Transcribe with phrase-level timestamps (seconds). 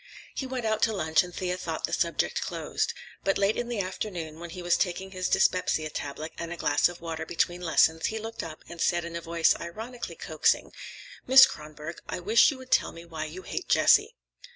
[0.33, 2.91] He went out to lunch and Thea thought the subject closed.
[3.23, 6.89] But late in the afternoon, when he was taking his dyspepsia tablet and a glass
[6.89, 10.71] of water between lessons, he looked up and said in a voice ironically coaxing:—
[11.27, 14.15] "Miss Kronborg, I wish you would tell me why you hate Jessie."